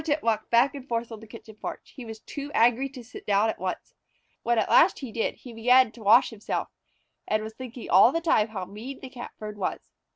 [0.01, 1.93] Page 218] Silvertip walked back and forth on the kitchen porch.
[1.95, 3.93] He was too angry to sit down at once.
[4.41, 6.69] When at last he did, and began to wash himself,
[7.29, 9.91] he was thinking all the time how mean the Catbird was.